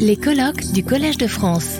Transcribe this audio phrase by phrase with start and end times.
[0.00, 1.78] Les colloques du Collège de France.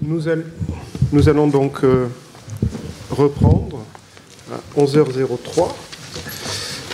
[0.00, 0.44] Nous, all-
[1.12, 2.06] nous allons donc euh,
[3.10, 3.84] reprendre
[4.52, 5.68] à 11h03.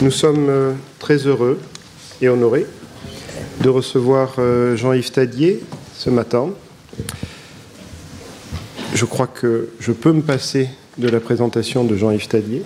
[0.02, 1.58] Nous sommes euh, très heureux
[2.22, 2.66] et honorés
[3.60, 5.60] de recevoir euh, Jean-Yves Tadier
[5.94, 6.50] ce matin.
[8.94, 12.62] Je crois que je peux me passer de la présentation de Jean-Yves Tadier.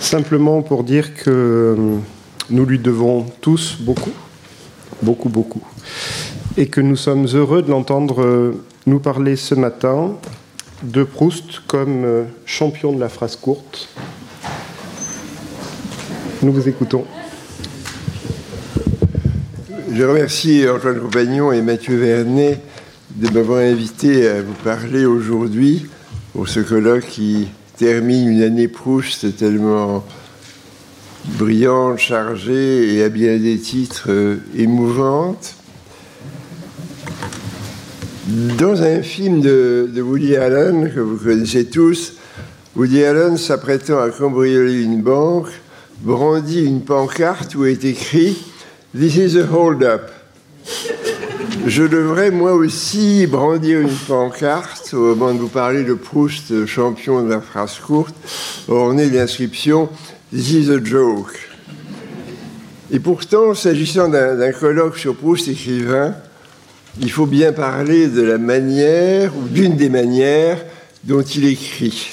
[0.00, 1.76] Simplement pour dire que
[2.50, 4.12] nous lui devons tous beaucoup,
[5.02, 5.62] beaucoup, beaucoup.
[6.56, 10.14] Et que nous sommes heureux de l'entendre euh, nous parler ce matin
[10.82, 13.88] de Proust comme euh, champion de la phrase courte.
[16.42, 17.04] Nous vous écoutons.
[19.92, 22.60] Je remercie Antoine Compagnon et Mathieu Vernet
[23.14, 25.86] de m'avoir invité à vous parler aujourd'hui
[26.32, 30.04] pour ce colloque qui termine une année Proust tellement
[31.28, 35.54] brillante, chargée et à bien des titres euh, émouvante.
[38.58, 42.14] Dans un film de, Woody Allen que vous connaissez tous,
[42.74, 45.48] Woody Allen s'apprêtant à cambrioler une banque
[46.00, 48.36] brandit une pancarte où est écrit
[48.98, 50.10] This is a hold-up.
[51.66, 57.22] Je devrais moi aussi brandir une pancarte au moment de vous parler de Proust, champion
[57.22, 58.14] de la phrase courte,
[58.68, 59.88] ornée de l'inscription
[60.32, 61.38] This is a joke.
[62.90, 66.16] Et pourtant, s'agissant d'un colloque sur Proust écrivain,
[67.00, 70.64] il faut bien parler de la manière, ou d'une des manières,
[71.04, 72.10] dont il écrit.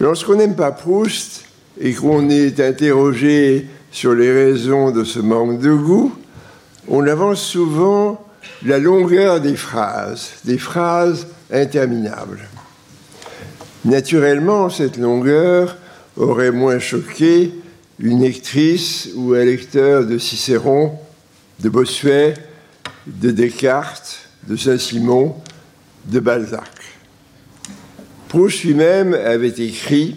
[0.00, 1.44] Lorsqu'on n'aime pas Proust
[1.80, 6.12] et qu'on est interrogé sur les raisons de ce manque de goût,
[6.88, 8.26] on avance souvent
[8.64, 12.40] la longueur des phrases, des phrases interminables.
[13.84, 15.76] Naturellement, cette longueur
[16.20, 17.52] aurait moins choqué
[17.98, 20.98] une lectrice ou un lecteur de Cicéron,
[21.60, 22.34] de Bossuet,
[23.06, 25.36] de Descartes, de Saint-Simon,
[26.06, 26.70] de Balzac.
[28.28, 30.16] Proust lui-même avait écrit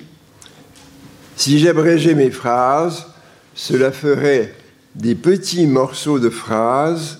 [1.35, 3.07] Si j'abrégeais mes phrases,
[3.55, 4.53] cela ferait
[4.95, 7.19] des petits morceaux de phrases,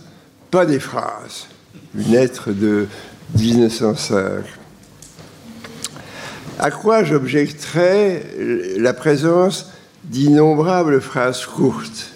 [0.51, 1.47] pas des phrases.
[1.95, 2.87] Une lettre de
[3.35, 4.62] 1905.
[6.59, 8.23] À quoi j'objecterais
[8.77, 9.71] la présence
[10.03, 12.11] d'innombrables phrases courtes?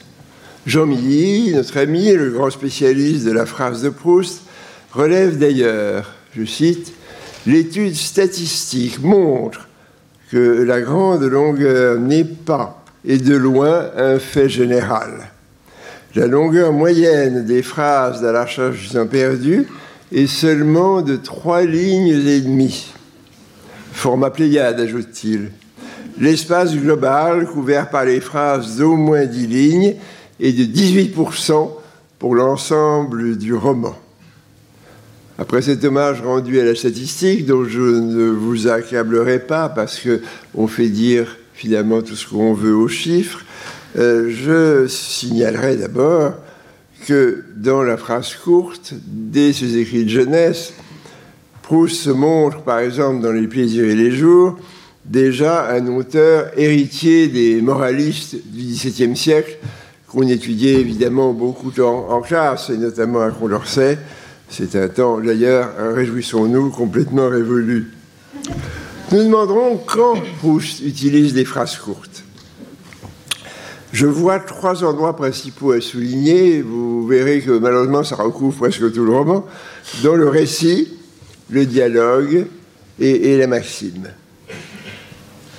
[0.65, 4.41] Jean Milly, notre ami, le grand spécialiste de la phrase de Proust,
[4.91, 6.93] relève d'ailleurs, je cite,
[7.47, 9.69] L'étude statistique montre
[10.31, 15.29] que la grande longueur n'est pas, et de loin, un fait général.
[16.13, 19.65] La longueur moyenne des phrases à la recherche du temps perdu
[20.11, 22.93] est seulement de trois lignes et demie.
[23.97, 25.49] Format Pléiade, ajoute-t-il.
[26.19, 29.95] L'espace global couvert par les phrases d'au moins dix lignes
[30.39, 31.71] est de 18%
[32.19, 33.95] pour l'ensemble du roman.
[35.39, 40.67] Après cet hommage rendu à la statistique, dont je ne vous accablerai pas parce qu'on
[40.67, 43.43] fait dire finalement tout ce qu'on veut aux chiffres,
[43.97, 46.33] euh, je signalerai d'abord
[47.07, 50.73] que dans la phrase courte, dès ses écrits de jeunesse,
[51.67, 54.57] Proust se montre, par exemple, dans Les plaisirs et les jours,
[55.03, 59.57] déjà un auteur héritier des moralistes du XVIIe siècle,
[60.07, 63.97] qu'on étudiait évidemment beaucoup en, en, classe, et notamment à Condorcet.
[64.47, 67.91] C'est un temps, d'ailleurs, réjouissons-nous, complètement révolu.
[69.11, 72.23] Nous demanderons quand Proust utilise des phrases courtes.
[73.91, 76.61] Je vois trois endroits principaux à souligner.
[76.61, 79.45] Vous verrez que malheureusement, ça recouvre presque tout le roman.
[80.01, 80.96] Dans le récit,
[81.49, 82.47] le dialogue
[82.99, 84.07] et, la maxime.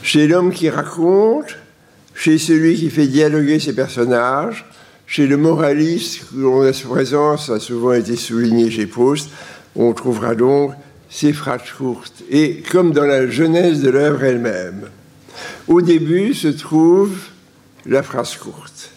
[0.02, 1.56] Chez l'homme qui raconte,
[2.14, 4.66] chez celui qui fait dialoguer ses personnages,
[5.06, 9.30] chez le moraliste, dont la présence a souvent été soulignée chez Proust,
[9.76, 10.72] on trouvera donc
[11.08, 12.22] ces phrases courtes.
[12.30, 14.88] Et comme dans la genèse de l'œuvre elle-même,
[15.66, 17.16] au début se trouve
[17.86, 18.90] la phrase courte.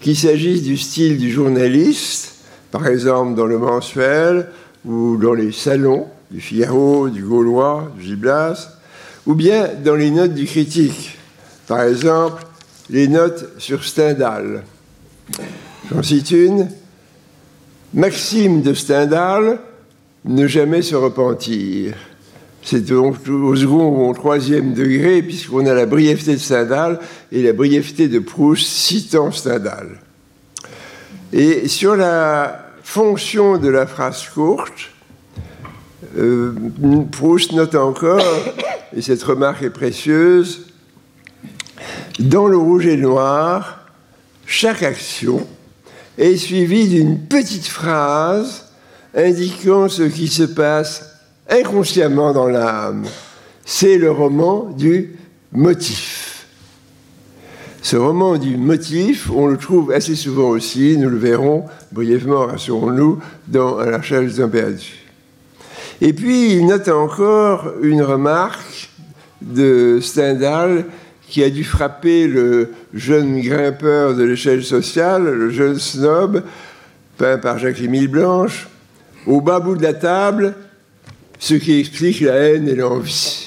[0.00, 2.34] Qu'il s'agisse du style du journaliste,
[2.70, 4.48] par exemple dans le mensuel
[4.84, 8.78] ou dans les salons du Figaro, du Gaulois, du Giblas,
[9.26, 11.18] ou bien dans les notes du critique,
[11.66, 12.44] par exemple
[12.90, 14.64] les notes sur Stendhal.
[15.90, 16.68] J'en cite une.
[17.94, 19.58] Maxime de Stendhal,
[20.24, 21.94] ne jamais se repentir.
[22.62, 27.00] C'est donc au second ou au troisième degré, puisqu'on a la brièveté de Stendhal
[27.30, 29.98] et la brièveté de Proust citant Stendhal.
[31.32, 34.90] Et sur la fonction de la phrase courte,
[36.16, 36.54] euh,
[37.10, 38.22] Proust note encore,
[38.96, 40.66] et cette remarque est précieuse,
[42.18, 43.86] dans le rouge et noir,
[44.46, 45.46] chaque action
[46.18, 48.66] est suivie d'une petite phrase
[49.14, 51.16] indiquant ce qui se passe
[51.48, 53.06] inconsciemment dans l'âme.
[53.64, 55.16] C'est le roman du
[55.52, 56.31] motif.
[57.82, 63.18] Ce roman du motif, on le trouve assez souvent aussi, nous le verrons brièvement, rassurons-nous,
[63.48, 65.00] dans La recherche des perdus.
[66.00, 68.88] Et puis, il note encore une remarque
[69.40, 70.86] de Stendhal
[71.26, 76.44] qui a dû frapper le jeune grimpeur de l'échelle sociale, le jeune snob,
[77.18, 78.68] peint par Jacques-Émile Blanche,
[79.26, 80.54] au bas bout de la table,
[81.40, 83.41] ce qui explique la haine et l'envie.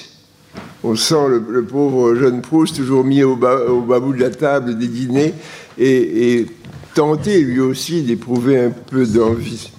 [0.84, 4.88] On sent le, pauvre jeune Proust toujours mis au bas, bout de la table des
[4.88, 5.34] dîners
[5.78, 6.46] et, et
[6.94, 9.70] tenté lui aussi d'éprouver un peu d'envie.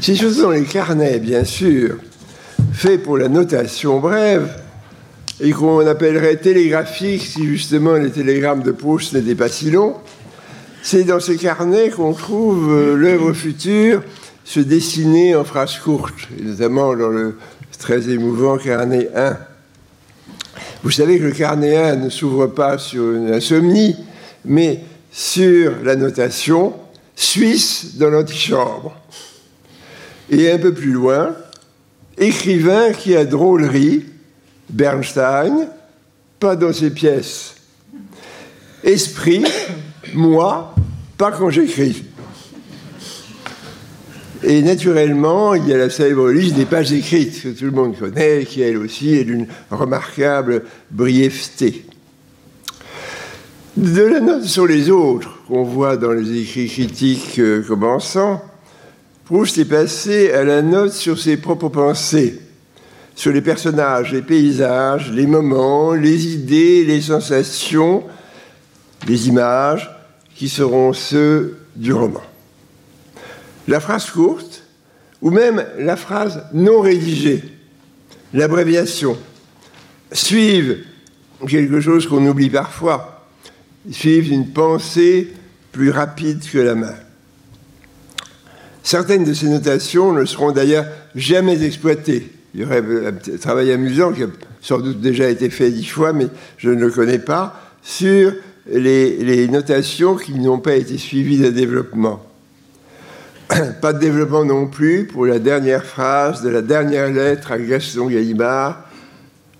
[0.00, 1.96] Si ce sont les carnets, bien sûr,
[2.72, 4.48] faits pour la notation brève,
[5.40, 9.94] et qu'on appellerait télégraphiques si justement les télégrammes de Proust n'étaient pas si longs,
[10.82, 14.02] c'est dans ces carnets qu'on trouve euh, l'œuvre future
[14.44, 17.36] se dessiner en phrases courtes, notamment dans le
[17.78, 19.36] très émouvant carnet 1.
[20.82, 23.96] Vous savez que le carnet 1 ne s'ouvre pas sur une insomnie,
[24.44, 24.80] mais
[25.10, 26.74] sur la notation
[27.16, 28.96] suisse dans l'antichambre.
[30.30, 31.34] Et un peu plus loin,
[32.16, 34.04] écrivain qui a drôlerie,
[34.70, 35.68] Bernstein,
[36.38, 37.56] pas dans ses pièces.
[38.84, 39.44] Esprit,
[40.14, 40.74] moi,
[41.16, 42.04] pas quand j'écris.
[44.44, 47.98] Et naturellement, il y a la célèbre liste des pages écrites que tout le monde
[47.98, 51.84] connaît, qui elle aussi est d'une remarquable brièveté.
[53.76, 58.42] De la note sur les autres qu'on voit dans les écrits critiques euh, commençant,
[59.24, 62.40] Proust est passé à la note sur ses propres pensées,
[63.14, 68.04] sur les personnages, les paysages, les moments, les idées, les sensations,
[69.06, 69.90] les images
[70.34, 72.22] qui seront ceux du roman.
[73.68, 74.64] La phrase courte,
[75.22, 77.44] ou même la phrase non rédigée,
[78.34, 79.16] l'abréviation,
[80.10, 80.78] suivent
[81.46, 83.26] quelque chose qu'on oublie parfois,
[83.90, 85.32] suivent une pensée
[85.70, 86.94] plus rapide que la main.
[88.82, 92.32] Certaines de ces notations ne seront d'ailleurs jamais exploitées.
[92.54, 94.28] Il y aurait un travail amusant qui a
[94.62, 98.32] sans doute déjà été fait dix fois, mais je ne le connais pas, sur
[98.70, 102.27] les, notations qui n'ont pas été suivies de développement.
[103.80, 108.08] Pas de développement non plus pour la dernière phrase de la dernière lettre à Gaston
[108.08, 108.84] Gallimard.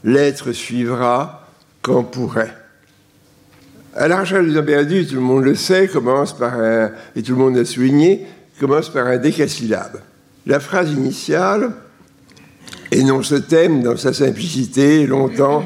[0.04, 1.48] L'être suivra
[1.82, 2.54] quand pourrait.
[3.96, 7.32] À la recherche des imperdus, tout le monde le sait, commence par un, et tout
[7.32, 8.26] le monde l'a souligné,
[8.60, 10.00] commence par un décasyllabe.
[10.46, 11.70] La phrase initiale
[12.92, 15.64] énonce le thème dans sa simplicité, longtemps.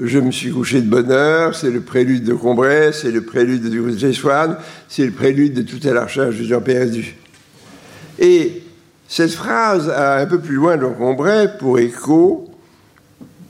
[0.00, 3.62] Je me suis couché de bonne heure, c'est le prélude de Combray, c'est le prélude
[3.62, 4.56] de Swann,
[4.88, 7.16] c'est le prélude de Tout à la recherche de Jean Perdu.
[8.18, 8.62] Et
[9.08, 12.48] cette phrase a un peu plus loin dans Combray pour écho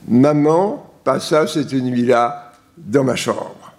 [0.07, 3.73] Maman passa cette nuit-là dans ma chambre.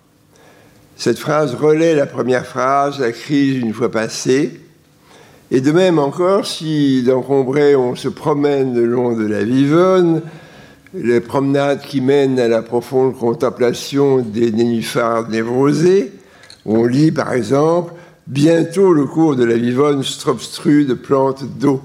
[0.97, 4.61] Cette phrase relaie la première phrase, la crise une fois passée,
[5.51, 10.23] et de même encore, si dans Combray on se promène le long de la Vivonne,
[10.95, 16.13] les promenades qui mènent à la profonde contemplation des nénuphars névrosés,
[16.65, 17.93] on lit par exemple
[18.27, 21.83] Bientôt le cours de la Vivonne s'obstrue de plantes d'eau.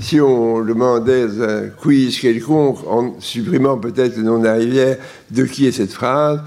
[0.00, 4.96] Si on demandait un quiz quelconque, en supprimant peut-être le nom de la rivière,
[5.30, 6.40] de qui est cette phrase,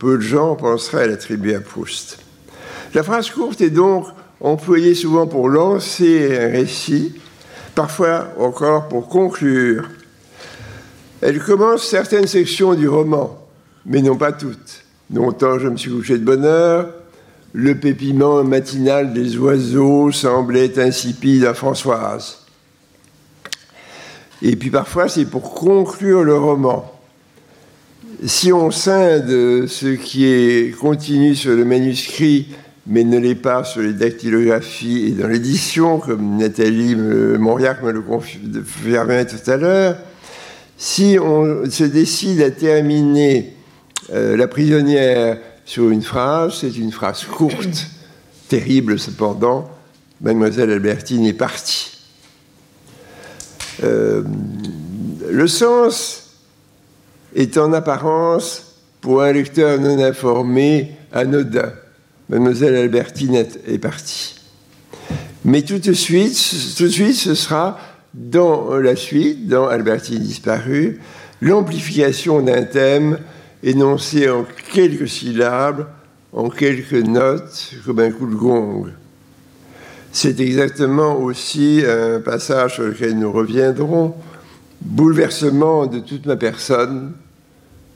[0.00, 2.18] peu de gens penseraient à l'attribuer à Proust.
[2.94, 4.06] La phrase courte est donc
[4.40, 7.14] employé souvent pour lancer un récit,
[7.76, 9.88] parfois encore pour conclure.
[11.20, 13.38] Elle commence certaines sections du roman,
[13.86, 14.84] mais non pas toutes.
[15.14, 16.92] Longtemps je me suis couché de bonne heure,
[17.52, 22.40] le pépiment matinal des oiseaux semblait insipide à Françoise.
[24.42, 26.92] Et puis parfois c'est pour conclure le roman.
[28.24, 32.48] Si on scinde ce qui est contenu sur le manuscrit
[32.88, 38.00] mais ne l'est pas sur les dactylographies et dans l'édition, comme Nathalie Mauriac me le
[38.00, 39.98] confirmait tout à l'heure,
[40.78, 43.52] si on se décide à terminer
[44.14, 47.88] euh, La prisonnière sur une phrase, c'est une phrase courte,
[48.48, 49.68] terrible cependant,
[50.22, 51.90] Mademoiselle Albertine est partie.
[53.84, 54.22] Euh,
[55.28, 56.38] le sens
[57.36, 61.74] est en apparence, pour un lecteur non informé, anodin
[62.30, 64.36] mademoiselle Albertine est, partie.
[65.44, 67.78] Mais tout de suite, tout de suite, ce sera
[68.14, 70.98] dans la suite, dans Albertine disparue,
[71.42, 73.18] l'amplification d'un thème
[73.62, 75.86] énoncé en quelques syllabes
[76.32, 78.86] en quelques notes comme un coup de gong.
[80.12, 84.14] C'est exactement aussi un passage sur lequel nous reviendrons,
[84.80, 87.12] bouleversement de toute ma personne,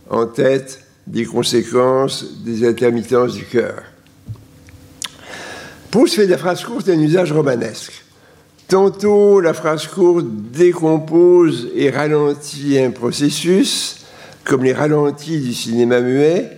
[0.09, 3.83] en tête des conséquences des intermittences du cœur.
[5.91, 8.05] Proust fait de la phrase courte un usage romanesque.
[8.69, 14.02] Tantôt, la phrase courte décompose et ralentit un processus,
[14.45, 16.51] comme les ralentis du cinéma muet,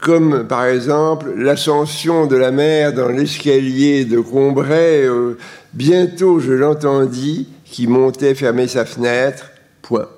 [0.00, 5.04] comme par exemple l'ascension de la mer dans l'escalier de Combray.
[5.06, 5.38] Euh,
[5.72, 9.50] bientôt, je l'entendis qui montait fermer sa fenêtre.
[9.82, 10.08] Point.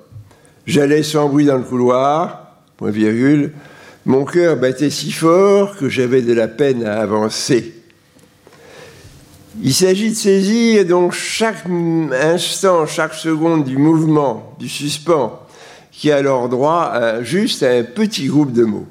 [0.65, 2.57] J'allais sans bruit dans le couloir.
[2.77, 3.53] Point virgule.
[4.05, 7.73] Mon cœur battait si fort que j'avais de la peine à avancer.
[9.61, 11.65] Il s'agit de saisir donc chaque
[12.13, 15.39] instant, chaque seconde du mouvement, du suspens,
[15.99, 18.87] qui a alors droit juste à un petit groupe de mots.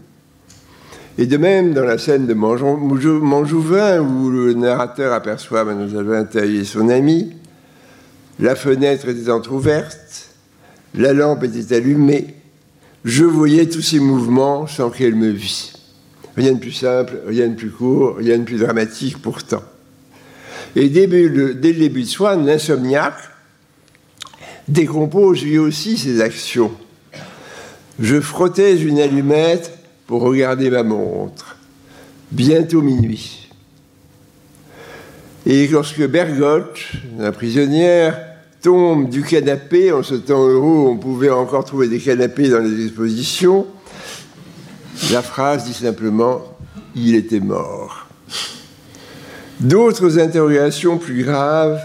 [1.16, 6.64] Et de même, dans la scène de Manjouvin, où le narrateur aperçoit Mademoiselle Taille et
[6.66, 7.32] son ami,
[8.38, 10.34] la fenêtre était entr'ouverte,
[10.94, 12.34] la lampe était allumée,
[13.06, 15.72] je voyais tous ces mouvements sans qu'elle me vît.
[16.36, 19.62] Rien de plus simple, rien de plus court, rien de plus dramatique pourtant.
[20.76, 23.30] Et dès le, dès le début de Swann, l'insomniaque
[24.68, 26.70] décompose lui aussi ses actions.
[28.00, 29.76] Je frottais une allumette
[30.06, 31.56] pour regarder ma montre.
[32.30, 33.50] Bientôt minuit.
[35.46, 36.78] Et lorsque Bergotte,
[37.18, 38.20] la prisonnière,
[38.62, 42.84] tombe du canapé, en ce temps heureux on pouvait encore trouver des canapés dans les
[42.84, 43.66] expositions,
[45.10, 46.42] la phrase dit simplement
[46.94, 48.06] Il était mort.
[49.58, 51.80] D'autres interrogations plus graves,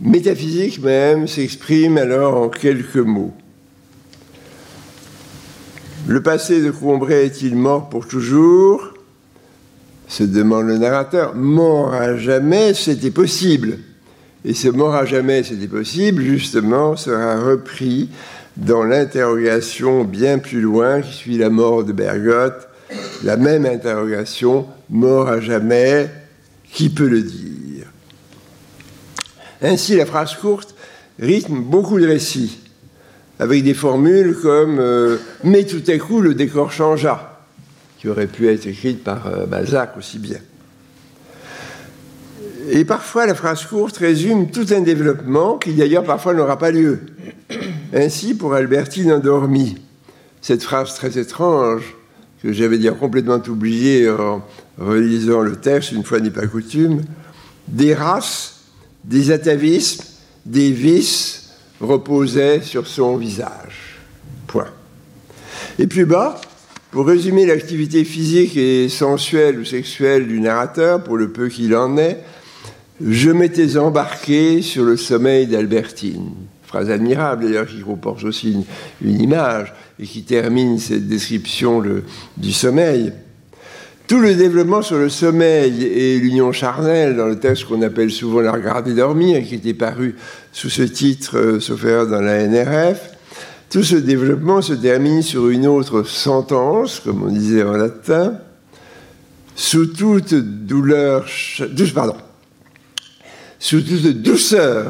[0.00, 3.34] métaphysiques même, s'expriment alors en quelques mots.
[6.08, 8.94] Le passé de Combray est-il mort pour toujours?
[10.06, 11.34] Se demande le narrateur.
[11.34, 13.78] Mort à jamais, c'était possible.
[14.44, 18.08] Et ce mort à jamais, c'était possible, justement, sera repris
[18.56, 22.68] dans l'interrogation bien plus loin qui suit la mort de Bergotte.
[23.24, 26.08] La même interrogation, mort à jamais,
[26.72, 27.86] qui peut le dire?
[29.60, 30.76] Ainsi, la phrase courte
[31.18, 32.60] rythme beaucoup de récits
[33.38, 37.40] avec des formules comme euh, Mais tout à coup, le décor changea,
[37.98, 40.38] qui aurait pu être écrite par euh, Balzac aussi bien.
[42.70, 47.00] Et parfois, la phrase courte résume tout un développement qui d'ailleurs parfois n'aura pas lieu.
[47.94, 49.76] Ainsi, pour Albertine endormie,
[50.40, 51.94] cette phrase très étrange
[52.42, 54.42] que j'avais dire complètement oubliée en
[54.78, 57.02] relisant le texte, une fois n'est pas coutume,
[57.68, 58.64] des races,
[59.04, 60.04] des atavismes,
[60.44, 61.45] des vices,
[61.80, 64.00] reposait sur son visage.
[64.46, 64.68] Point.
[65.78, 66.40] Et plus bas,
[66.90, 71.98] pour résumer l'activité physique et sensuelle ou sexuelle du narrateur, pour le peu qu'il en
[71.98, 72.22] est,
[73.00, 76.30] je m'étais embarqué sur le sommeil d'Albertine.
[76.62, 78.64] Phrase admirable d'ailleurs qui comporte aussi
[79.02, 81.82] une, image et qui termine cette description
[82.36, 83.12] du sommeil.
[84.06, 88.40] Tout le développement sur le sommeil et l'union charnelle dans le texte qu'on appelle souvent
[88.40, 90.14] la regarder dormir, qui était paru
[90.52, 93.10] sous ce titre, euh, sauf dans la NRF,
[93.68, 98.38] tout ce développement se termine sur une autre sentence, comme on disait en latin,
[99.56, 101.26] sous toute douceur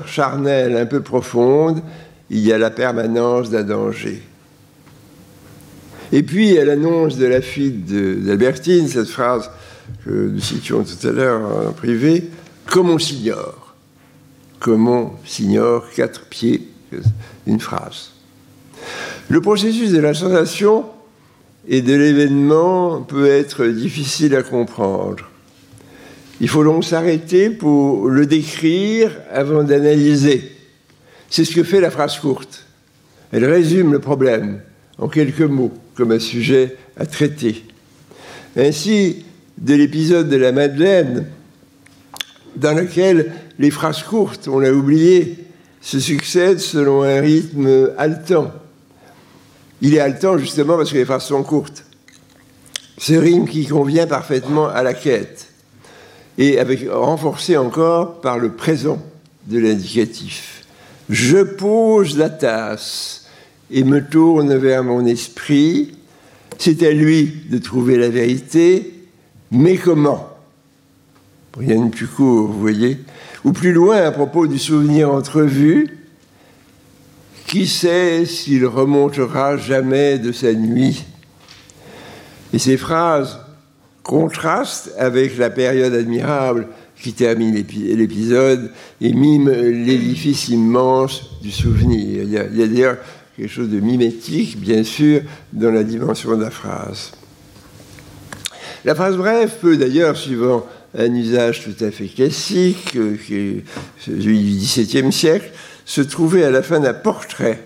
[0.07, 1.83] charnelle un peu profonde,
[2.29, 4.21] il y a la permanence d'un danger.
[6.13, 9.51] Et puis, elle annonce de la fuite d'Albertine, cette phrase
[10.05, 12.25] que nous citions tout à l'heure en privé,
[12.67, 13.75] comme on s'ignore.
[14.61, 16.69] Comme on s'ignore, quatre pieds,
[17.47, 18.13] une phrase.
[19.29, 20.87] Le processus de la sensation
[21.69, 25.29] et de l'événement peut être difficile à comprendre.
[26.41, 30.53] Il faut donc s'arrêter pour le décrire avant d'analyser.
[31.29, 32.67] C'est ce que fait la phrase courte.
[33.33, 34.61] Elle résume le problème
[34.99, 37.65] en quelques mots comme un sujet à traiter.
[38.57, 39.25] Ainsi,
[39.59, 41.27] de l'épisode de la Madeleine,
[42.57, 45.45] dans lequel les phrases courtes, on l'a oublié,
[45.81, 48.53] se succèdent selon un rythme haletant.
[49.81, 51.85] Il est haletant justement parce que les phrases sont courtes.
[52.99, 55.49] Ce rythme qui convient parfaitement à la quête
[56.39, 56.59] et
[56.91, 59.03] renforcé encore par le présent
[59.47, 60.65] de l'indicatif.
[61.09, 63.26] Je pose la tasse
[63.71, 65.93] et me tourne vers mon esprit.
[66.59, 68.95] C'est à lui de trouver la vérité,
[69.51, 70.29] mais comment?
[71.59, 72.99] Rien de plus court, vous voyez.
[73.45, 75.99] Ou plus loin, à propos du souvenir entrevu,
[77.47, 81.05] qui sait s'il remontera jamais de sa nuit?
[82.53, 83.41] Et ces phrases
[84.03, 86.69] contraste avec la période admirable
[87.01, 88.71] qui termine l'épisode
[89.01, 92.23] et mime l'édifice immense du souvenir.
[92.23, 92.99] Il y a, d'ailleurs
[93.37, 95.21] quelque chose de mimétique, bien sûr,
[95.53, 97.13] dans la dimension de la phrase.
[98.85, 100.67] La phrase brève peut d'ailleurs, suivant
[100.97, 103.17] un usage tout à fait classique, euh,
[103.99, 105.51] celui du XVIIe siècle,
[105.85, 107.63] se trouver à la fin d'un portrait,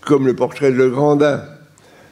[0.00, 1.42] comme le portrait de Legrandin,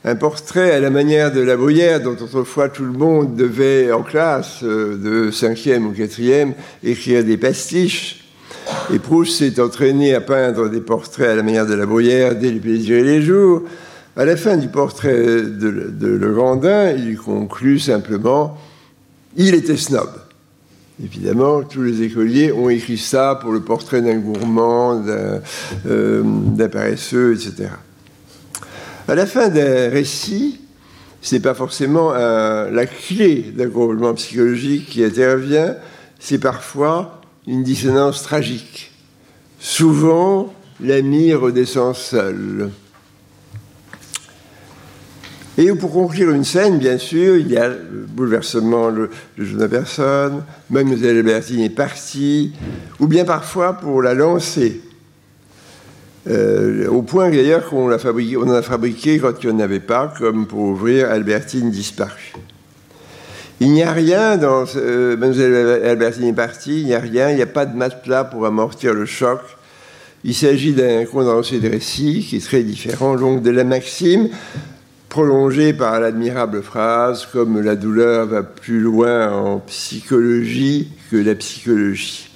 [0.04, 4.02] un portrait à la manière de la Bruyère, dont autrefois tout le monde devait, en
[4.02, 8.21] classe euh, de 5e ou 4e, écrire des pastiches.
[8.92, 12.50] Et Proust s'est entraîné à peindre des portraits à la manière de la Bruyère dès
[12.50, 13.62] les plaisirs et les jours.
[14.16, 18.58] À la fin du portrait de, de Legrandin, il conclut simplement
[19.36, 20.10] Il était snob.
[21.02, 25.40] Évidemment, tous les écoliers ont écrit ça pour le portrait d'un gourmand, d'un
[25.86, 27.70] euh, paresseux, etc.
[29.08, 30.60] À la fin d'un récit,
[31.22, 35.76] ce n'est pas forcément la clé d'un complètement psychologique qui intervient,
[36.18, 38.92] c'est parfois une dissonance tragique.
[39.58, 42.70] Souvent, l'ami redescend seul.
[45.58, 50.44] Et pour conclure une scène, bien sûr, il y a le bouleversement de jeune personne,
[50.70, 52.52] Mademoiselle Albertine est partie,
[53.00, 54.80] ou bien parfois pour la lancer.
[56.28, 60.14] Euh, au point d'ailleurs qu'on on en a fabriqué quand il n'y en avait pas,
[60.16, 62.32] comme pour ouvrir Albertine disparue.
[63.60, 67.36] Il n'y a rien dans euh, Mademoiselle Albertine est partie, il n'y a rien, il
[67.36, 69.40] n'y a pas de matelas pour amortir le choc.
[70.24, 74.28] Il s'agit d'un condensé de récit qui est très différent donc de la maxime,
[75.08, 82.30] prolongée par l'admirable phrase comme la douleur va plus loin en psychologie que la psychologie.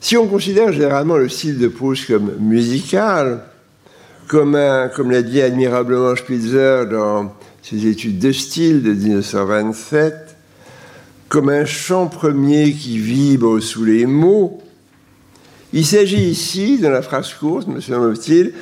[0.00, 3.44] Si on considère généralement le style de Proust comme musical,
[4.26, 10.36] comme l'a dit admirablement Spitzer dans ses études de style de 1927,
[11.28, 14.60] comme un chant premier qui vibre sous les mots,
[15.72, 18.52] il s'agit ici, dans la phrase courte, me semble-t-il,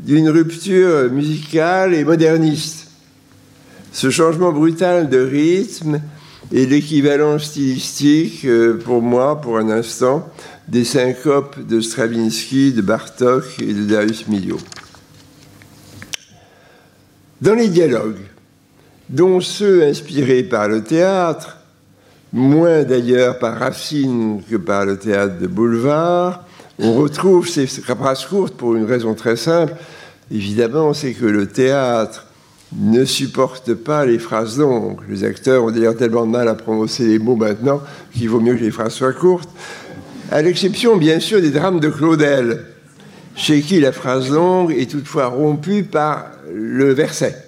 [0.00, 2.88] d'une rupture musicale et moderniste.
[3.92, 6.00] Ce changement brutal de rythme
[6.52, 10.28] est l'équivalent stylistique, euh, pour moi, pour un instant,
[10.68, 14.60] des syncopes de Stravinsky, de Bartok et de Darius Milhaud.
[17.40, 18.20] Dans les dialogues,
[19.08, 21.58] dont ceux inspirés par le théâtre,
[22.32, 26.44] moins d'ailleurs par Racine que par le théâtre de boulevard,
[26.78, 29.74] on retrouve ces phrases courtes pour une raison très simple.
[30.30, 32.26] Évidemment, c'est que le théâtre
[32.76, 35.00] ne supporte pas les phrases longues.
[35.08, 37.80] Les acteurs ont d'ailleurs tellement de mal à prononcer les mots maintenant
[38.12, 39.48] qu'il vaut mieux que les phrases soient courtes
[40.30, 42.64] à l'exception bien sûr des drames de Claudel,
[43.36, 47.45] chez qui la phrase longue est toutefois rompue par le verset.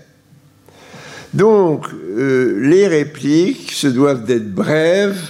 [1.35, 5.21] Donc, euh, les répliques se doivent d'être brèves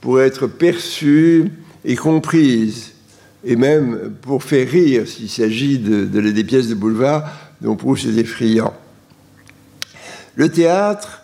[0.00, 1.50] pour être perçues
[1.84, 2.92] et comprises,
[3.44, 7.30] et même pour faire rire s'il s'agit de, des pièces de boulevard
[7.60, 8.74] dont Proust est effrayant.
[10.34, 11.22] Le théâtre,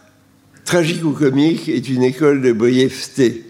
[0.65, 3.45] tragique ou comique, est une école de brièveté.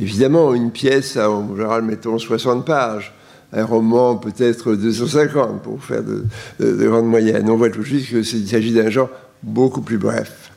[0.00, 3.14] Évidemment, une pièce a en général, mettons, 60 pages.
[3.52, 6.24] Un roman, peut-être 250 pour faire de,
[6.58, 7.48] grandes moyennes.
[7.48, 9.10] On voit tout de suite qu'il s'agit d'un genre
[9.44, 10.50] beaucoup plus bref.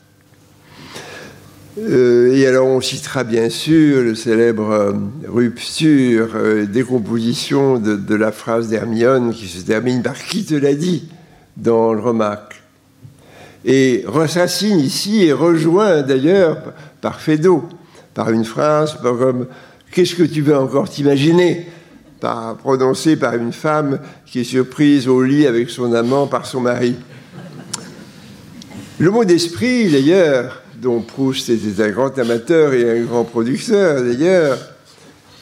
[1.78, 4.94] Euh, et alors, on citera bien sûr le célèbre euh,
[5.28, 11.10] rupture, euh, décomposition de, la phrase d'Hermione qui se termine par Qui te l'a dit?
[11.56, 12.62] dans le remarque.
[13.66, 17.64] Et Racine ici est rejoint d'ailleurs par Fédot
[18.14, 19.48] par une phrase, comme
[19.92, 21.68] Qu'est-ce que tu veux encore t'imaginer?
[22.20, 26.62] par, prononcée par une femme qui est surprise au lit avec son amant par son
[26.62, 26.96] mari.
[29.00, 34.58] Le mot d'esprit, d'ailleurs, dont Proust était un grand amateur et un grand producteur, d'ailleurs,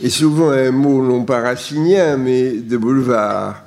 [0.03, 3.63] est souvent un mot non pas racinien, mais de boulevard.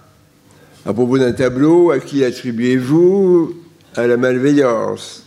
[0.85, 3.55] À propos d'un tableau, à qui attribuez-vous
[3.96, 5.24] À la malveillance?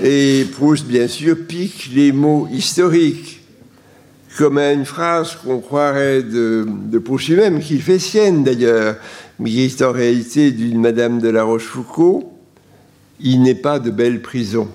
[0.00, 3.40] Et Proust, bien sûr, pique les mots historiques,
[4.38, 8.94] comme une phrase qu'on croirait de, de Proust lui-même, qu'il fait sienne d'ailleurs,
[9.40, 12.35] mais qui est en réalité d'une Madame de la Rochefoucauld
[13.20, 14.68] Il n'est pas de belle prison.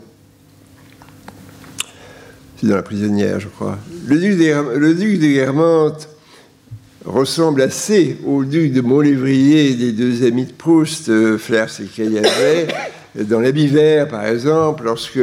[2.58, 3.78] C'est dans La prisonnière, je crois.
[4.06, 6.10] Le duc de, le duc de Guermantes
[7.06, 12.68] ressemble assez au duc de Montlévrier des deux amis de Proust, euh, Flers et Caillavet
[13.16, 15.20] dans l'habit vert, par exemple, lorsque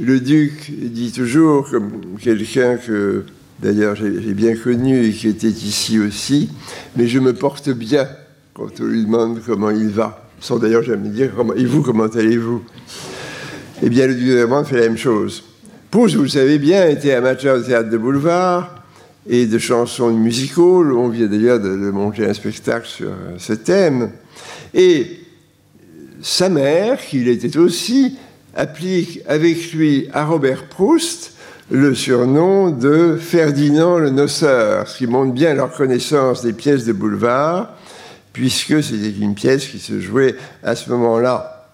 [0.00, 3.24] le duc dit toujours, comme quelqu'un que
[3.60, 6.50] d'ailleurs j'ai bien connu et qui était ici aussi,
[6.96, 8.08] mais je me porte bien
[8.54, 12.62] quand on lui demande comment il va, sans d'ailleurs jamais dire et vous, comment allez-vous?
[13.82, 15.44] Eh bien, le duc fait la même chose.
[15.90, 18.82] Proust, vous le savez bien, était amateur de théâtre de boulevard
[19.28, 20.92] et de chansons musicales.
[20.92, 24.10] On vient d'ailleurs de, de, monter un spectacle sur ce thème.
[24.74, 25.20] Et
[26.20, 28.16] sa mère, qu'il était aussi,
[28.54, 31.32] applique avec lui à Robert Proust
[31.70, 36.92] le surnom de Ferdinand le Noceur, ce qui montre bien leur connaissance des pièces de
[36.92, 37.74] boulevard,
[38.38, 41.66] puisque c'était une pièce qui se jouait à ce moment-là.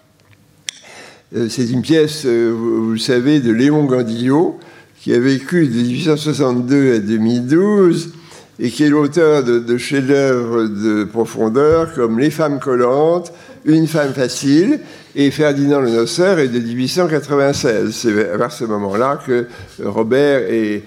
[1.37, 4.59] Euh, c'est une pièce, euh, vous le savez, de Léon Gandillot,
[4.99, 8.15] qui a vécu de 1862 à 2012
[8.59, 13.31] et qui est l'auteur de, chefs-d'œuvre de profondeur comme Les femmes collantes,
[13.67, 14.81] Une femme facile
[15.15, 17.95] et Ferdinand le Noceur est de 1896.
[17.95, 19.49] C'est à ce moment-là que
[19.85, 20.83] Robert est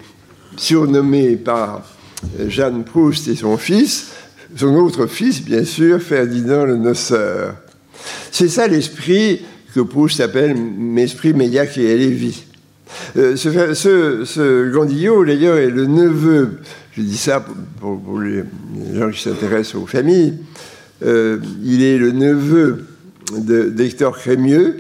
[0.55, 1.83] surnommé par
[2.47, 4.07] Jeanne Proust et son fils,
[4.55, 7.55] son autre fils, bien sûr, Ferdinand le Noceur.
[8.31, 9.41] C'est ça l'esprit
[9.73, 10.55] que Proust appelle
[10.95, 12.43] l'esprit Médiac et Lévy.
[13.17, 16.60] Euh, ce, ce, ce, Gandillot, d'ailleurs, est le neveu,
[16.93, 17.45] je dis ça
[17.79, 18.43] pour, les
[18.95, 20.36] gens qui s'intéressent aux familles,
[21.05, 22.86] euh, il est le neveu
[23.33, 24.77] d'Hector Crémieux,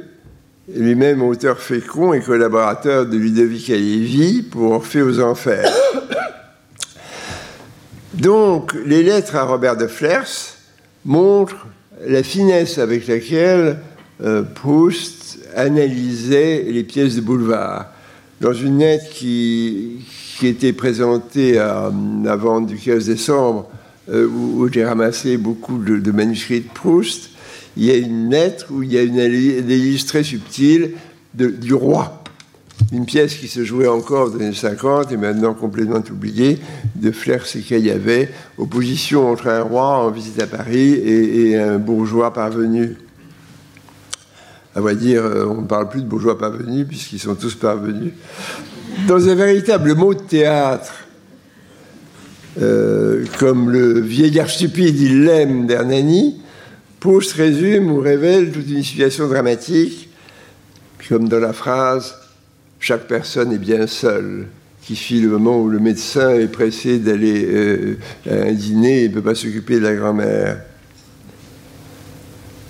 [0.73, 5.71] lui-même auteur fécond et collaborateur de Ludovic Lévy pour Orphée aux Enfers.
[8.19, 10.55] Donc, les lettres à Robert de Flers
[11.05, 11.67] montrent
[12.05, 13.77] la finesse avec laquelle
[14.23, 17.87] euh, Proust analysait les pièces de boulevard.
[18.41, 20.05] Dans une lettre qui,
[20.37, 21.59] qui était présentée
[22.23, 23.69] vente du 15 décembre,
[24.09, 27.29] euh, où, j'ai ramassé beaucoup de, manuscrits de Proust,
[27.75, 30.93] il y a une lettre où il y a une analyse très subtile
[31.33, 32.23] du roi.
[32.91, 36.59] Une pièce qui se jouait encore dans les années 50 et maintenant complètement oubliée,
[36.95, 42.95] de et Caillavet, opposition entre un roi en visite à Paris et, un bourgeois parvenu.
[44.75, 48.13] À vrai dire, on ne parle plus de bourgeois parvenus puisqu'ils sont tous parvenus.
[49.07, 50.93] Dans un véritable mot de théâtre,
[52.61, 56.41] euh, comme le vieillard stupide, il l'aime d'Hernani,
[56.99, 60.09] Proust résume ou révèle toute une situation dramatique,
[61.07, 62.15] comme dans la phrase
[62.79, 64.47] Chaque personne est bien seule,
[64.81, 67.97] qui suit le moment où le médecin est pressé d'aller euh,
[68.29, 70.61] à un dîner et ne peut pas s'occuper de la grand-mère.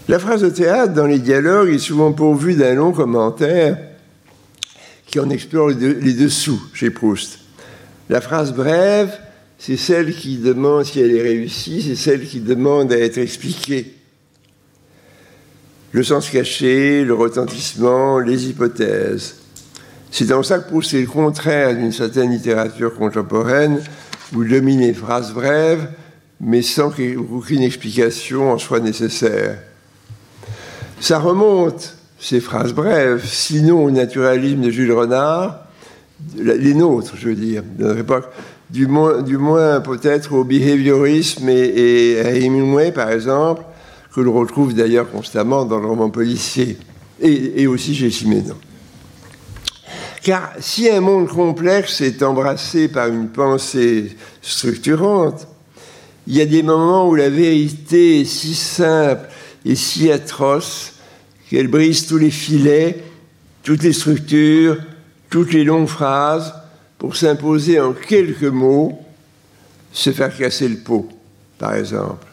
[0.07, 3.77] La phrase de théâtre dans les dialogues est souvent pourvue d'un long commentaire
[5.05, 7.39] qui en explore les dessous chez Proust.
[8.09, 9.11] La phrase brève,
[9.57, 13.97] c'est celle qui demande si elle est réussie, c'est celle qui demande à être expliquée
[15.91, 19.37] le sens caché, le retentissement, les hypothèses.
[20.11, 23.81] C'est dans ça que Proust est le contraire d'une certaine littérature contemporaine
[24.35, 25.89] où domine les phrases brèves,
[26.39, 29.57] mais sans qu'aucune explication en soit nécessaire.
[30.99, 35.59] Ça remonte, ces phrases brèves, sinon au naturalisme de Jules Renard,
[36.35, 38.25] les nôtres, je veux dire, de notre époque,
[38.69, 43.61] du moins, peut-être au behaviorisme et, et à Hemingway, par exemple,
[44.13, 46.77] que l'on retrouve d'ailleurs constamment dans le roman policier,
[47.21, 48.55] et, et aussi chez Siménon.
[50.27, 55.47] Car si un monde complexe est embrassé par une pensée structurante,
[56.27, 59.25] il y a des moments où la vérité est si simple
[59.63, 60.95] et si atroce
[61.49, 63.01] qu'elle brise tous les filets,
[63.63, 64.75] toutes les structures,
[65.29, 66.53] toutes les longues phrases
[66.97, 68.99] pour s'imposer en quelques mots,
[69.93, 71.07] se faire casser le pot,
[71.57, 72.27] par exemple.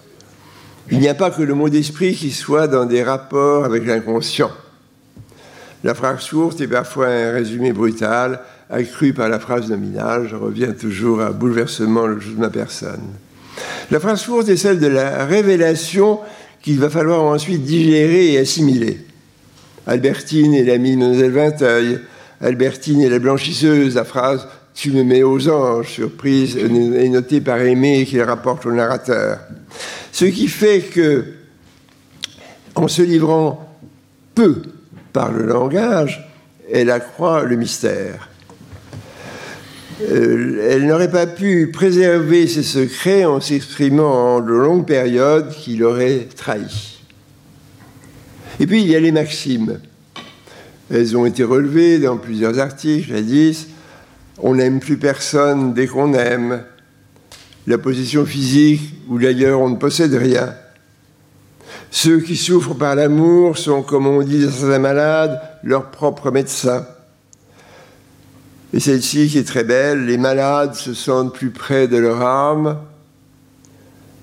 [0.90, 4.50] Il n'y a pas que le mot d'esprit qui soit dans des rapports avec l'inconscient.
[5.84, 10.26] La phrase courte est parfois un résumé brutal, accru par la phrase nominale.
[10.30, 13.02] Je reviens toujours à bouleversement le jour de ma personne.
[13.90, 16.20] La phrase courte est celle de la révélation
[16.62, 18.98] qu'il va falloir ensuite digérer et assimiler.
[19.86, 22.00] Albertine est l'amie de Mlle Vinteuil.
[22.40, 23.94] Albertine est la blanchisseuse.
[23.94, 28.72] La phrase Tu me mets aux anges, surprise, est notée par Aimé qui rapporte au
[28.72, 29.38] narrateur.
[30.12, 31.26] Ce qui fait que,
[32.74, 33.76] en se livrant
[34.34, 34.62] peu
[35.14, 36.28] par le langage,
[36.70, 38.28] elle accroît le mystère.
[40.02, 45.76] Euh, elle n'aurait pas pu préserver ses secrets en s'exprimant en de longues périodes qui
[45.76, 46.98] l'auraient trahi.
[48.58, 49.78] Et puis il y a les maximes.
[50.92, 53.68] Elles ont été relevées dans plusieurs articles, jadis.
[54.38, 56.64] On n'aime plus personne dès qu'on aime
[57.68, 60.54] la position physique où d'ailleurs on ne possède rien.
[61.96, 66.84] Ceux qui souffrent par l'amour sont, comme on dit dans certains malades, leurs propres médecins.
[68.72, 72.78] Et celle-ci qui est très belle, les malades se sentent plus près de leur âme.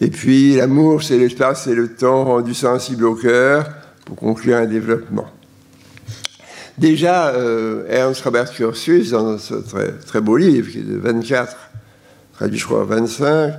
[0.02, 3.70] Et puis l'amour, c'est l'espace et le temps rendu sensible au cœur
[4.04, 5.30] pour conclure un développement.
[6.78, 11.56] Déjà, euh, Ernst Robert Curtius, dans ce très, très, beau livre, qui est de 24,
[12.34, 13.54] traduit je crois 25,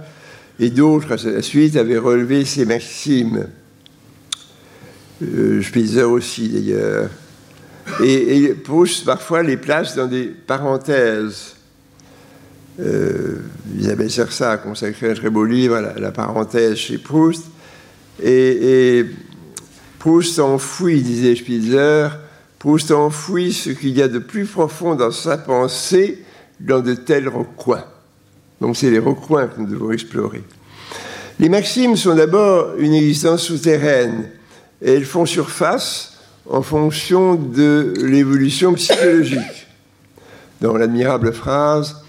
[0.60, 3.46] et d'autres à la suite avaient relevé ces maximes.
[5.22, 7.08] Euh, Spitzer aussi d'ailleurs.
[8.02, 11.56] Et, et, Proust parfois les place dans des parenthèses.
[12.80, 13.38] Euh,
[13.78, 17.44] Isabelle Sersa a consacré un très beau livre à la, parenthèse chez Proust.
[18.22, 19.06] Et, et
[19.98, 22.08] Proust enfouit, disait Spitzer,
[22.58, 26.22] Proust enfouit ce qu'il y a de plus profond dans sa pensée
[26.60, 27.84] dans de tels recoins.
[28.60, 30.42] Donc c'est les recoins que nous devons explorer.
[31.38, 34.30] Les maximes sont d'abord une existence souterraine
[34.82, 36.18] et elles font surface
[36.48, 39.68] en fonction de l'évolution psychologique.
[40.60, 42.02] Dans l'admirable phrase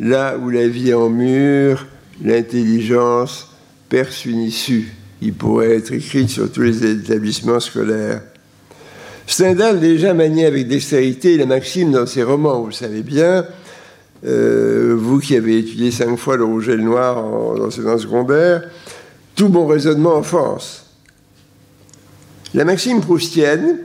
[0.00, 1.86] Là où la vie en mur,
[2.22, 3.48] l'intelligence
[3.88, 8.22] perce une issue, il pourrait être écrite sur tous les établissements scolaires.
[9.26, 13.44] Stendhal déjà maniait avec dextérité la maxime dans ses romans, vous le savez bien.
[14.24, 18.62] Euh, vous qui avez étudié cinq fois le rouge et le noir en enseignement secondaire,
[19.34, 20.87] tout bon raisonnement en force.
[22.54, 23.78] La maxime proustienne,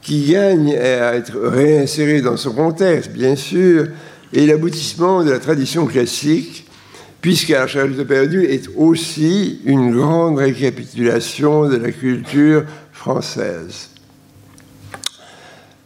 [0.00, 3.86] qui gagne à être réinsérée dans son contexte, bien sûr,
[4.34, 6.66] est l'aboutissement de la tradition classique,
[7.20, 13.90] puisque La charge de perdu est aussi une grande récapitulation de la culture française.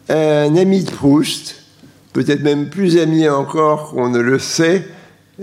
[0.09, 1.57] Un ami de Proust,
[2.13, 4.87] peut-être même plus ami encore qu'on ne le sait,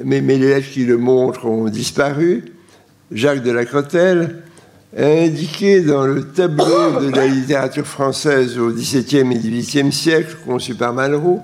[0.04, 2.45] mais, les lettres qui le montrent ont disparu,
[3.12, 4.41] Jacques de la Crotelle,
[4.97, 10.93] indiqué dans le tableau de la littérature française au XVIIe et XVIIIe siècle, conçu par
[10.93, 11.41] Malraux,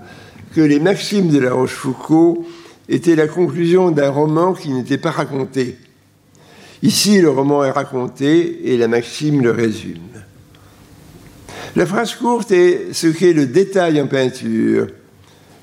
[0.53, 2.39] que les maximes de la Rochefoucauld
[2.87, 5.77] étaient la conclusion d'un roman qui n'était pas raconté.
[6.81, 9.97] Ici, le roman est raconté et la maxime le résume.
[11.75, 14.87] La phrase courte est ce qu'est le détail en peinture.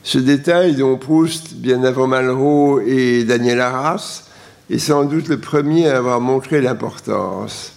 [0.03, 4.25] Ce détail dont Proust, bien avant Malraux et Daniel Arras,
[4.70, 7.76] est sans doute le premier à avoir montré l'importance.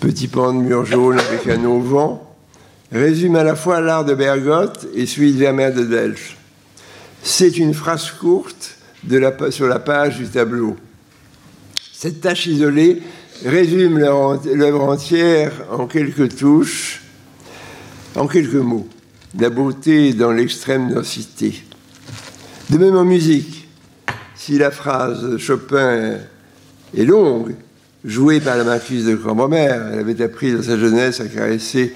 [0.00, 2.20] Petit pan de mur jaune avec un auvent
[2.90, 6.38] résume à la fois l'art de Bergotte et celui de Vermeer de Delft.
[7.22, 8.78] C'est une phrase courte
[9.50, 10.76] sur la page du tableau.
[11.92, 13.02] Cette tâche isolée
[13.44, 17.02] résume l'œuvre entière en quelques touches,
[18.16, 18.88] en quelques mots.
[19.38, 21.62] La beauté dans l'extrême densité.
[22.70, 23.68] De même en musique,
[24.34, 26.16] si la phrase Chopin
[26.96, 27.54] est longue,
[28.04, 29.76] jouée par la marquise de Cambremer.
[29.92, 31.94] Elle avait appris dans sa jeunesse à caresser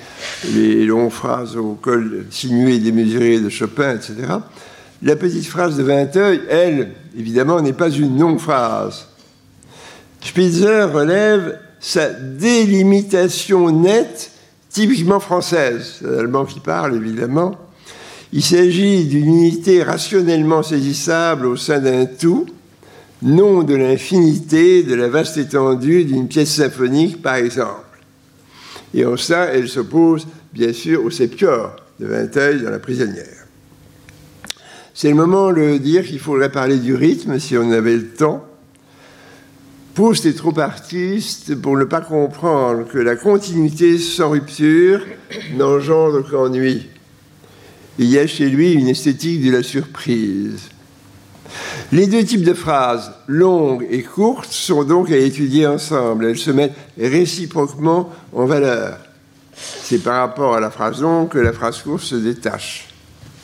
[0.52, 4.14] les longues phrases au col sinué et démesuré de Chopin, etc.
[5.02, 9.06] La petite phrase de Vinteuil, elle, évidemment, n'est pas une longue phrase.
[10.20, 14.30] Spitzer relève sa délimitation nette,
[14.70, 15.96] typiquement française.
[15.98, 17.56] C'est l'allemand qui parle, évidemment.
[18.32, 22.46] Il s'agit d'une unité rationnellement saisissable au sein d'un tout,
[23.24, 27.80] non de l'infinité, de la vaste étendue d'une pièce symphonique, par exemple.
[28.92, 33.46] Et en ça, elle s'oppose, bien sûr, au septior de Vinteuil dans La prisonnière.
[34.92, 38.44] C'est le moment de dire qu'il faudrait parler du rythme si on avait le temps.
[39.94, 45.00] Proust est trop artiste pour ne pas comprendre que la continuité sans rupture
[45.56, 46.88] n'engendre qu'ennui.
[47.98, 50.73] Il y a chez lui une esthétique de la surprise.
[51.94, 56.24] Les deux types de phrases, longues et courtes, sont donc à étudier ensemble.
[56.24, 58.98] Elles se mettent réciproquement en valeur.
[59.54, 62.88] C'est par rapport à la phrase longue que la phrase courte se détache.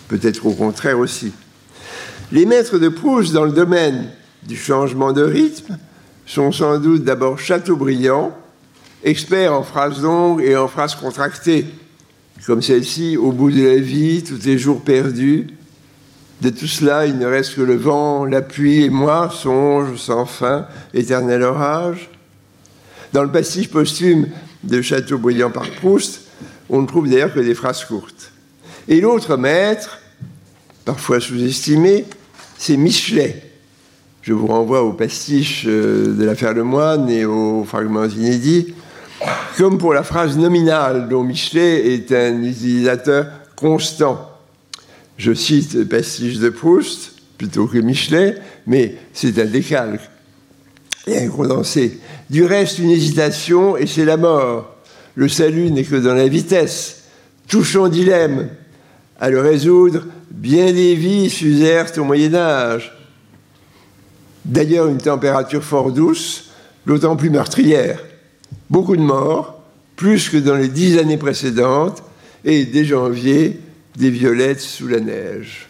[0.08, 1.32] Peut-être au contraire aussi.
[2.32, 4.10] Les maîtres de Proust dans le domaine
[4.42, 5.78] du changement de rythme
[6.26, 8.36] sont sans doute d'abord Chateaubriand,
[9.04, 11.66] expert en phrases longues et en phrases contractées,
[12.46, 15.46] comme celle-ci, au bout de la vie, tout est jour perdu,
[16.40, 20.24] de tout cela, il ne reste que le vent, la pluie et moi, songe sans
[20.24, 22.08] fin, éternel orage.
[23.12, 24.28] Dans le pastiche posthume
[24.64, 26.22] de Chateaubriand par Proust,
[26.70, 28.32] on ne trouve d'ailleurs que des phrases courtes.
[28.88, 29.98] Et l'autre maître,
[30.86, 32.06] parfois sous-estimé,
[32.56, 33.42] c'est Michelet.
[34.22, 38.74] Je vous renvoie au pastiche euh, de l'affaire Lemoine et aux fragments inédits.
[39.58, 43.26] Comme pour la phrase nominale, dont Michelet est un utilisateur
[43.56, 44.29] constant
[45.20, 50.00] je cite Pastiche de Proust plutôt que Michelet, mais c'est un décalque
[51.06, 52.00] et un condensé.
[52.30, 54.76] Du reste, une hésitation et c'est la mort.
[55.14, 57.02] Le salut n'est que dans la vitesse.
[57.48, 58.48] Touchant dilemme.
[59.20, 62.96] À le résoudre, bien des vies s'usèrent au Moyen Âge.
[64.46, 66.52] D'ailleurs, une température fort douce,
[66.86, 68.02] d'autant plus meurtrière.
[68.70, 69.62] Beaucoup de morts,
[69.96, 72.02] plus que dans les dix années précédentes,
[72.42, 73.60] et dès janvier,
[73.96, 75.68] des violettes sous la neige.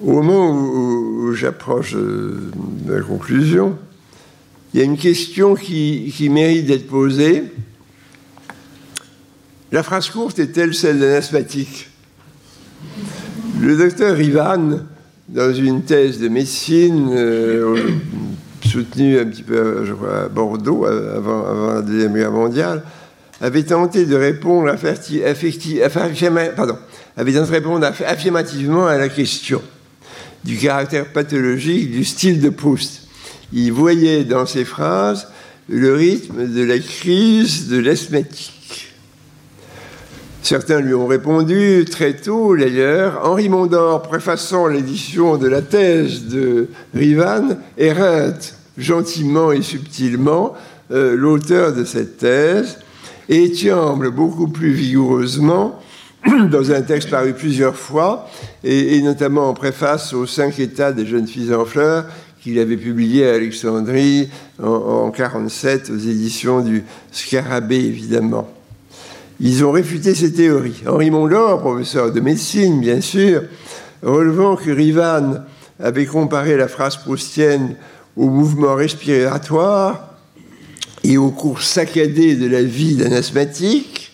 [0.00, 2.50] Au moment où, j'approche de
[2.86, 3.78] la conclusion,
[4.72, 7.44] il y a une question qui, mérite d'être posée.
[9.72, 11.88] La phrase courte est-elle celle d'un asthmatique?
[13.60, 14.80] Le docteur Ivan,
[15.28, 17.90] dans une thèse de médecine euh,
[18.66, 22.82] soutenue un petit peu je crois, à Bordeaux avant, avant, la Deuxième Guerre mondiale,
[23.40, 24.74] avait tenté de répondre,
[27.16, 29.62] affirmativement à la question
[30.44, 33.08] du caractère pathologique du style de Proust.
[33.52, 35.28] Il voyait dans ses phrases
[35.68, 38.92] le rythme de la crise de l'asthmatique.
[40.42, 43.20] Certains lui ont répondu très tôt, d'ailleurs.
[43.24, 50.54] Henri Mondor, préfaçant l'édition de la thèse de Rivan, éreinte gentiment et subtilement
[50.92, 52.78] euh, l'auteur de cette thèse
[53.28, 55.80] et tiemble beaucoup plus vigoureusement
[56.50, 58.28] dans un texte paru plusieurs fois,
[58.64, 62.06] et, notamment en préface aux cinq états des jeunes filles en fleurs
[62.42, 64.28] qu'il avait publié à Alexandrie
[64.62, 68.48] en 1947 aux éditions du Scarabée, évidemment.
[69.40, 70.82] Ils ont réfuté ces théories.
[70.86, 73.42] Henri Mondor, professeur de médecine, bien sûr,
[74.02, 75.44] relevant que Rivan
[75.80, 77.76] avait comparé la phrase proustienne
[78.16, 80.15] au mouvement respiratoire
[81.06, 84.12] et au cours saccadé de la vie d'un asthmatique,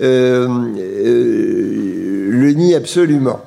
[0.00, 3.40] euh, euh, le nie absolument.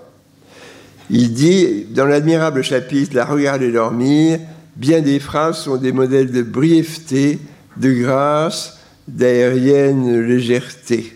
[1.12, 4.40] Il dit, dans l'admirable chapitre La regarder dormir,
[4.76, 7.38] bien des phrases sont des modèles de brièveté,
[7.78, 11.14] de grâce, d'aérienne légèreté.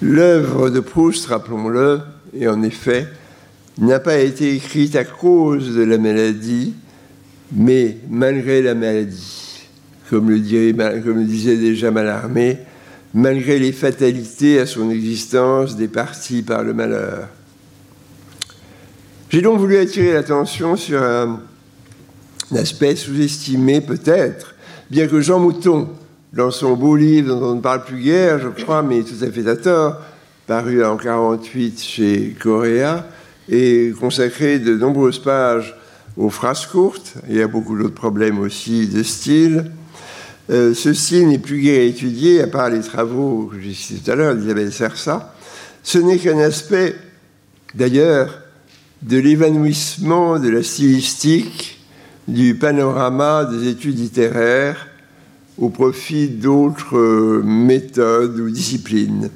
[0.00, 2.00] L'œuvre de Proust, rappelons-le,
[2.32, 3.06] et en effet,
[3.76, 6.72] n'a pas été écrite à cause de la maladie,
[7.52, 9.39] mais malgré la maladie.
[10.10, 12.58] Comme le, disait déjà Mallarmé,
[13.14, 17.28] malgré les fatalités à son existence départies par le malheur.
[19.28, 21.40] J'ai donc voulu attirer l'attention sur un,
[22.56, 24.56] aspect sous-estimé peut-être,
[24.90, 25.88] bien que Jean Mouton,
[26.32, 29.30] dans son beau livre dont on ne parle plus guère, je crois, mais tout à
[29.30, 30.00] fait à tort,
[30.48, 33.06] paru en 1948 chez Coréa,
[33.48, 35.76] et consacré de nombreuses pages
[36.16, 39.70] aux phrases courtes, il y a beaucoup d'autres problèmes aussi de style,
[40.50, 44.14] euh, ceci n'est plus guère étudié, à part les travaux que j'ai cités tout à
[44.16, 45.32] l'heure d'Isabelle Sersa.
[45.84, 46.96] Ce n'est qu'un aspect,
[47.74, 48.42] d'ailleurs,
[49.02, 51.80] de l'évanouissement de la stylistique
[52.26, 54.88] du panorama des études littéraires
[55.56, 59.30] au profit d'autres euh, méthodes ou disciplines.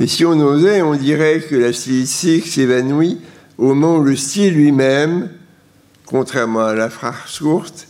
[0.00, 3.20] Et si on osait, on dirait que la stylistique s'évanouit
[3.58, 5.28] au moment où le style lui-même,
[6.06, 7.88] contrairement à la phrase courte,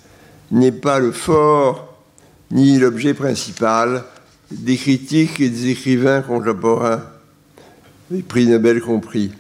[0.51, 1.92] n'est pas le fort
[2.53, 4.05] ni l'objet principal
[4.51, 7.03] des critiques et des écrivains contemporains,
[8.11, 9.33] les prix Nobel compris.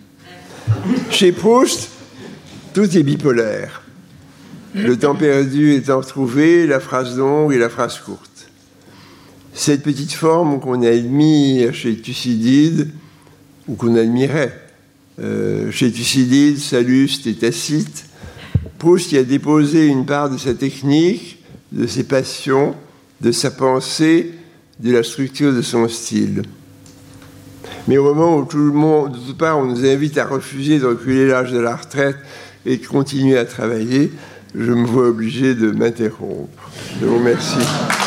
[1.10, 1.90] Chez Proust,
[2.72, 3.82] tout est bipolaire.
[4.74, 8.48] Le temps perdu étant trouvé, la phrase longue et la phrase courte.
[9.52, 12.88] Cette petite forme qu'on admire chez Thucydide,
[13.68, 14.58] ou qu'on admirait
[15.20, 18.06] euh, chez Thucydide, Salluste et Tacite,
[18.78, 21.38] Proust y a déposé une part de sa technique,
[21.70, 22.74] de ses passions,
[23.22, 24.34] de sa pensée,
[24.80, 26.42] de la structure de son style.
[27.86, 30.80] Mais au moment où tout le monde, de toute part, on nous invite à refuser
[30.80, 32.16] de reculer l'âge de la retraite
[32.66, 34.12] et de continuer à travailler,
[34.54, 36.70] je me vois obligé de m'interrompre.
[37.00, 38.01] Je vous remercie.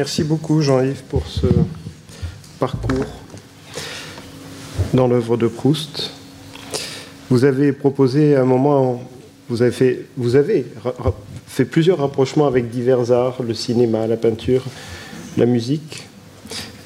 [0.00, 1.46] Merci beaucoup Jean-Yves pour ce
[2.58, 3.04] parcours
[4.94, 6.12] dans l'œuvre de Proust.
[7.28, 9.02] Vous avez proposé à un moment,
[9.50, 10.64] vous avez fait, vous avez
[11.46, 14.64] fait plusieurs rapprochements avec divers arts, le cinéma, la peinture,
[15.36, 16.08] la musique.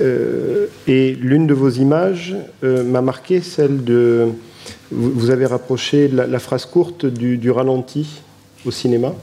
[0.01, 2.35] Euh, et l'une de vos images
[2.65, 4.31] euh, m'a marqué, celle de...
[4.91, 8.23] Vous, avez rapproché la, phrase courte du ralenti
[8.67, 9.15] au cinéma.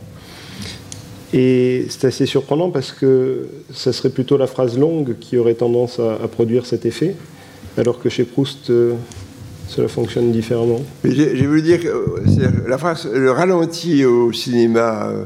[1.34, 6.00] Et c'est assez surprenant parce que ça serait plutôt la phrase longue qui aurait tendance
[6.00, 7.16] à, produire cet effet,
[7.78, 8.94] alors que chez Proust, euh,
[9.70, 10.82] cela fonctionne différemment.
[11.06, 15.24] J'ai voulu dire que euh, le ralenti au cinéma, euh,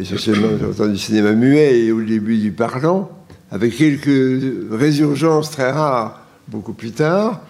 [0.00, 0.48] essentiellement
[0.88, 3.08] du cinéma muet et au début du parlant,
[3.52, 4.42] avec quelques
[4.72, 7.42] résurgences très rares beaucoup plus tard,